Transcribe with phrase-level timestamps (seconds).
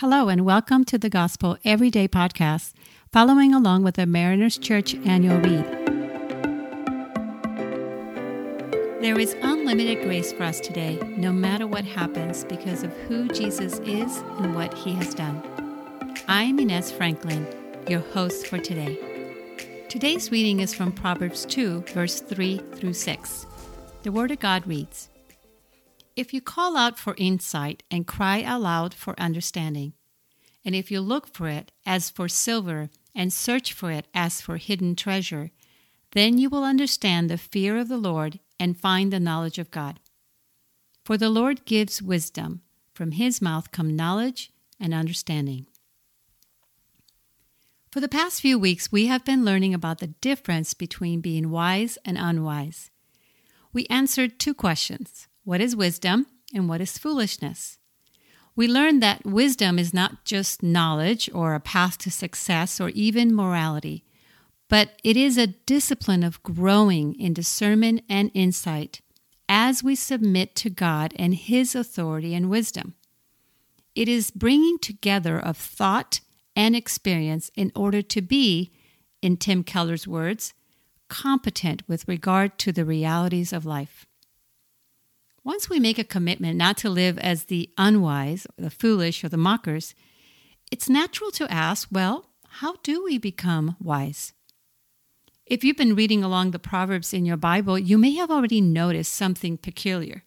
[0.00, 2.72] Hello, and welcome to the Gospel Everyday Podcast,
[3.10, 5.64] following along with the Mariners Church annual read.
[9.02, 13.80] There is unlimited grace for us today, no matter what happens, because of who Jesus
[13.80, 15.42] is and what he has done.
[16.28, 17.44] I'm Inez Franklin,
[17.88, 18.96] your host for today.
[19.88, 23.46] Today's reading is from Proverbs 2, verse 3 through 6.
[24.04, 25.08] The Word of God reads,
[26.18, 29.92] if you call out for insight and cry aloud for understanding,
[30.64, 34.56] and if you look for it as for silver and search for it as for
[34.56, 35.52] hidden treasure,
[36.12, 40.00] then you will understand the fear of the Lord and find the knowledge of God.
[41.04, 45.68] For the Lord gives wisdom, from his mouth come knowledge and understanding.
[47.92, 51.96] For the past few weeks, we have been learning about the difference between being wise
[52.04, 52.90] and unwise.
[53.72, 57.78] We answered two questions what is wisdom and what is foolishness?
[58.54, 63.34] We learn that wisdom is not just knowledge or a path to success or even
[63.34, 64.04] morality,
[64.68, 69.00] but it is a discipline of growing in discernment and insight
[69.48, 72.92] as we submit to God and His authority and wisdom.
[73.94, 76.20] It is bringing together of thought
[76.54, 78.70] and experience in order to be,
[79.22, 80.52] in Tim Keller's words,
[81.08, 84.04] competent with regard to the realities of life.
[85.48, 89.30] Once we make a commitment not to live as the unwise, or the foolish, or
[89.30, 89.94] the mockers,
[90.70, 92.26] it's natural to ask, well,
[92.60, 94.34] how do we become wise?
[95.46, 99.14] If you've been reading along the Proverbs in your Bible, you may have already noticed
[99.14, 100.22] something peculiar.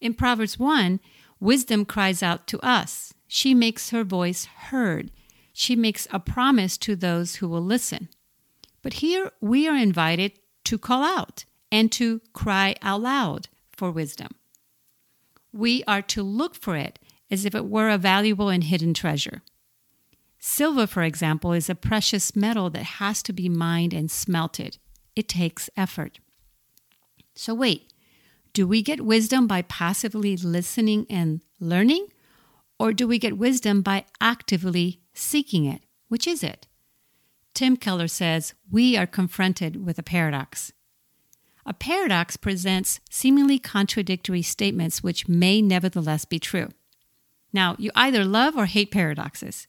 [0.00, 0.98] In Proverbs 1,
[1.38, 3.12] wisdom cries out to us.
[3.28, 5.10] She makes her voice heard.
[5.52, 8.08] She makes a promise to those who will listen.
[8.80, 10.32] But here we are invited
[10.64, 13.48] to call out and to cry aloud
[13.82, 14.28] for wisdom.
[15.52, 17.00] We are to look for it
[17.32, 19.42] as if it were a valuable and hidden treasure.
[20.38, 24.78] Silver, for example, is a precious metal that has to be mined and smelted.
[25.16, 26.20] It takes effort.
[27.34, 27.92] So, wait,
[28.52, 32.06] do we get wisdom by passively listening and learning?
[32.78, 35.82] Or do we get wisdom by actively seeking it?
[36.06, 36.68] Which is it?
[37.52, 40.72] Tim Keller says we are confronted with a paradox.
[41.64, 46.68] A paradox presents seemingly contradictory statements which may nevertheless be true.
[47.52, 49.66] Now, you either love or hate paradoxes.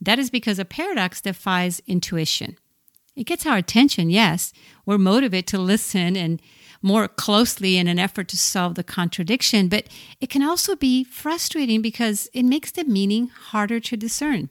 [0.00, 2.56] That is because a paradox defies intuition.
[3.14, 4.52] It gets our attention, yes.
[4.84, 6.40] We're motivated to listen and
[6.82, 9.86] more closely in an effort to solve the contradiction, but
[10.20, 14.50] it can also be frustrating because it makes the meaning harder to discern.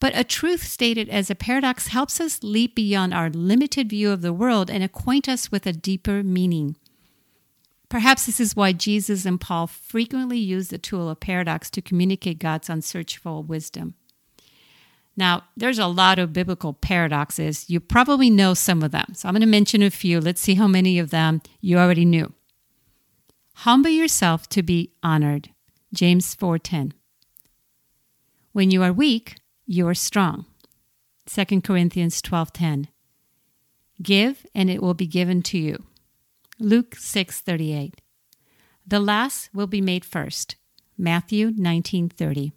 [0.00, 4.22] But a truth stated as a paradox helps us leap beyond our limited view of
[4.22, 6.76] the world and acquaint us with a deeper meaning.
[7.88, 12.38] Perhaps this is why Jesus and Paul frequently use the tool of paradox to communicate
[12.38, 13.94] God's unsearchable wisdom.
[15.16, 17.68] Now, there's a lot of biblical paradoxes.
[17.68, 19.14] You probably know some of them.
[19.14, 20.20] So I'm going to mention a few.
[20.20, 22.32] Let's see how many of them you already knew.
[23.54, 25.50] Humble yourself to be honored.
[25.92, 26.92] James 4:10.
[28.52, 29.34] When you are weak,
[29.70, 30.46] you are strong.
[31.26, 32.88] 2 Corinthians 12:10.
[34.02, 35.84] Give and it will be given to you.
[36.58, 38.00] Luke 6:38.
[38.86, 40.56] The last will be made first.
[40.96, 42.52] Matthew 19:30.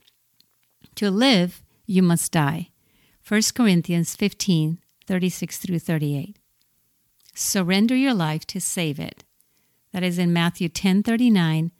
[0.95, 2.69] To live, you must die.
[3.27, 6.39] 1 Corinthians 15:36 through 38.
[7.35, 9.25] Surrender your life to save it.
[9.91, 11.71] That is in Matthew 10:39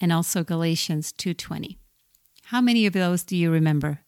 [0.00, 1.76] and also Galatians 2:20.
[2.44, 4.00] How many of those do you remember?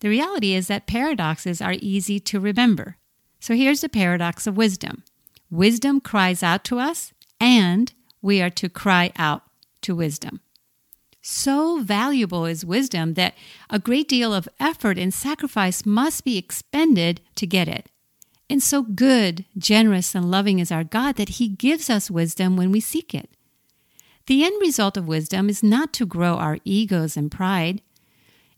[0.00, 2.96] The reality is that paradoxes are easy to remember.
[3.38, 5.04] So here's the paradox of wisdom
[5.50, 9.42] wisdom cries out to us, and we are to cry out
[9.82, 10.40] to wisdom.
[11.22, 13.34] So valuable is wisdom that
[13.68, 17.90] a great deal of effort and sacrifice must be expended to get it.
[18.48, 22.72] And so good, generous, and loving is our God that He gives us wisdom when
[22.72, 23.30] we seek it.
[24.26, 27.82] The end result of wisdom is not to grow our egos and pride,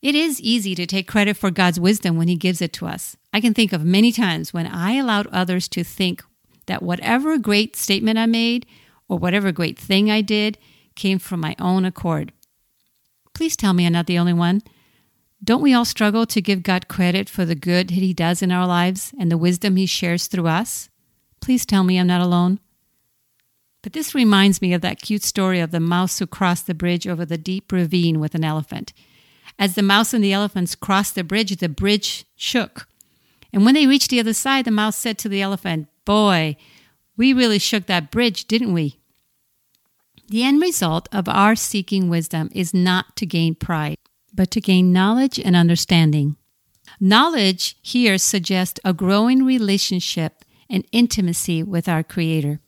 [0.03, 3.17] it is easy to take credit for God's wisdom when He gives it to us.
[3.33, 6.23] I can think of many times when I allowed others to think
[6.67, 8.67] that whatever great statement I made
[9.09, 10.59] or whatever great thing I did
[10.97, 12.33] came from my own accord.
[13.33, 14.63] Please tell me I'm not the only one.
[15.43, 18.53] Don't we all struggle to give God credit for the good that He does in
[18.53, 20.89] our lives and the wisdom He shares through us?
[21.41, 22.61] Please tell me I'm not alone.
[23.83, 27.09] But this reminds me of that cute story of the mouse who crossed the bridge
[27.09, 28.93] over the deep ravine with an elephant.
[29.59, 32.89] As the mouse and the elephants crossed the bridge, the bridge shook.
[33.53, 36.57] And when they reached the other side, the mouse said to the elephant, Boy,
[37.17, 38.99] we really shook that bridge, didn't we?
[40.29, 43.99] The end result of our seeking wisdom is not to gain pride,
[44.33, 46.37] but to gain knowledge and understanding.
[46.99, 52.61] Knowledge here suggests a growing relationship and intimacy with our Creator.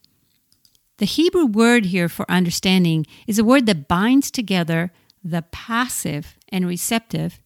[0.98, 4.92] The Hebrew word here for understanding is a word that binds together
[5.24, 7.42] the passive and receptive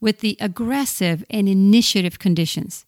[0.00, 2.86] with the aggressive and initiative conditions.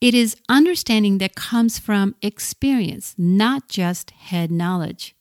[0.00, 5.14] It is understanding that comes from experience, not just head knowledge.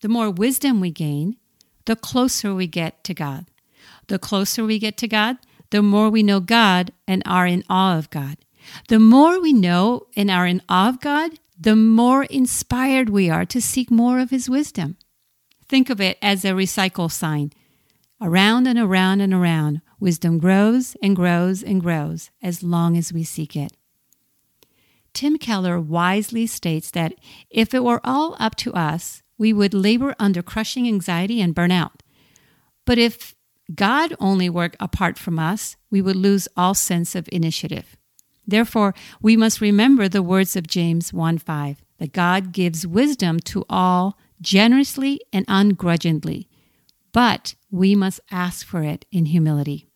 [0.00, 1.36] The more wisdom we gain,
[1.86, 3.46] the closer we get to God.
[4.08, 5.36] The closer we get to God,
[5.70, 8.38] the more we know God and are in awe of God.
[8.88, 13.44] The more we know and are in awe of God, the more inspired we are
[13.46, 14.96] to seek more of His wisdom.
[15.68, 17.52] Think of it as a recycle sign.
[18.20, 23.22] Around and around and around, wisdom grows and grows and grows as long as we
[23.22, 23.72] seek it.
[25.12, 27.14] Tim Keller wisely states that
[27.48, 32.00] if it were all up to us, we would labor under crushing anxiety and burnout.
[32.84, 33.34] But if
[33.74, 37.96] God only worked apart from us, we would lose all sense of initiative.
[38.46, 43.64] Therefore, we must remember the words of James 1 5 that God gives wisdom to
[43.68, 46.47] all generously and ungrudgingly,
[47.12, 49.86] but we must ask for it in humility.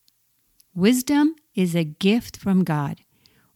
[0.74, 3.00] Wisdom is a gift from God.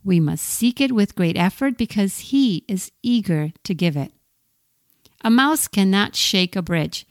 [0.05, 4.13] We must seek it with great effort because He is eager to give it.
[5.25, 7.07] A mouse cannot shake a bridge,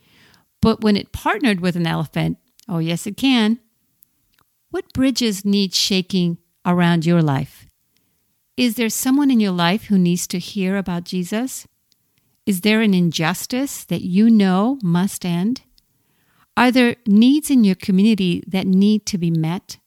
[0.62, 2.38] but when it partnered with an elephant,
[2.68, 3.58] oh, yes, it can.
[4.70, 7.66] What bridges need shaking around your life?
[8.56, 11.66] Is there someone in your life who needs to hear about Jesus?
[12.46, 15.62] Is there an injustice that you know must end?
[16.56, 19.78] Are there needs in your community that need to be met?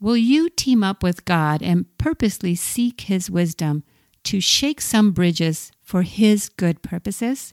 [0.00, 3.82] Will you team up with God and purposely seek His wisdom
[4.24, 7.52] to shake some bridges for His good purposes?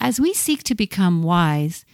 [0.00, 1.84] As we seek to become wise,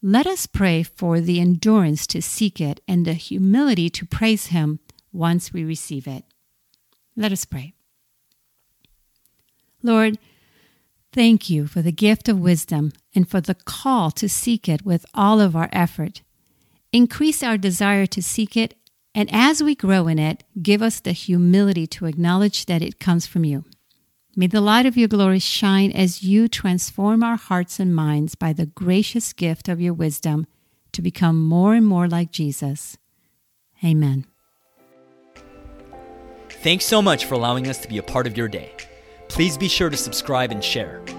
[0.00, 4.80] let us pray for the endurance to seek it and the humility to praise Him
[5.12, 6.24] once we receive it.
[7.16, 7.74] Let us pray.
[9.82, 10.18] Lord,
[11.12, 15.04] thank you for the gift of wisdom and for the call to seek it with
[15.12, 16.22] all of our effort.
[16.92, 18.74] Increase our desire to seek it,
[19.12, 23.26] and as we grow in it, give us the humility to acknowledge that it comes
[23.26, 23.64] from you.
[24.36, 28.52] May the light of your glory shine as you transform our hearts and minds by
[28.52, 30.46] the gracious gift of your wisdom
[30.92, 32.98] to become more and more like Jesus.
[33.82, 34.26] Amen.
[36.62, 38.70] Thanks so much for allowing us to be a part of your day.
[39.26, 41.02] Please be sure to subscribe and share.